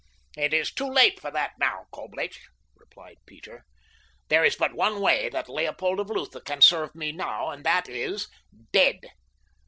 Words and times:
"It 0.35 0.51
is 0.51 0.71
too 0.73 0.87
late 0.89 1.19
for 1.19 1.29
that 1.29 1.51
now, 1.59 1.85
Coblich," 1.93 2.39
replied 2.75 3.17
Peter. 3.27 3.67
"There 4.29 4.43
is 4.43 4.55
but 4.55 4.73
one 4.73 4.99
way 4.99 5.29
that 5.29 5.47
Leopold 5.47 5.99
of 5.99 6.09
Lutha 6.09 6.41
can 6.41 6.61
serve 6.61 6.95
me 6.95 7.11
now, 7.11 7.51
and 7.51 7.63
that 7.65 7.87
is—dead. 7.87 8.99